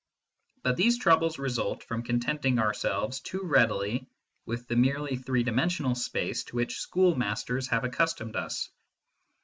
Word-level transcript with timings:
But 0.63 0.77
these 0.77 0.97
troubles 0.97 1.37
result 1.37 1.83
from 1.83 2.01
contenting 2.01 2.57
ourselves 2.57 3.19
too 3.19 3.43
readily 3.43 4.07
with 4.47 4.67
the 4.67 4.75
merely 4.75 5.15
three 5.15 5.43
dimensional 5.43 5.93
space 5.93 6.43
to 6.45 6.55
which 6.55 6.79
schoolmasters 6.81 7.67
have 7.67 7.83
accustomed 7.83 8.35
us. 8.35 8.71